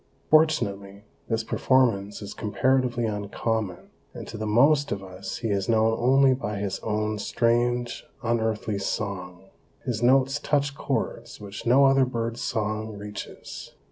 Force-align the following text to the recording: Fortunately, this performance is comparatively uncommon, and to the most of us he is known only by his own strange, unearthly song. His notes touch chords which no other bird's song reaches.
Fortunately, 0.31 1.03
this 1.29 1.43
performance 1.43 2.23
is 2.23 2.33
comparatively 2.33 3.05
uncommon, 3.05 3.91
and 4.15 4.27
to 4.29 4.35
the 4.35 4.47
most 4.47 4.91
of 4.91 5.03
us 5.03 5.37
he 5.37 5.49
is 5.51 5.69
known 5.69 5.95
only 5.99 6.33
by 6.33 6.57
his 6.57 6.79
own 6.79 7.19
strange, 7.19 8.03
unearthly 8.23 8.79
song. 8.79 9.49
His 9.85 10.01
notes 10.01 10.39
touch 10.39 10.73
chords 10.73 11.39
which 11.39 11.67
no 11.67 11.85
other 11.85 12.05
bird's 12.05 12.41
song 12.41 12.97
reaches. 12.97 13.73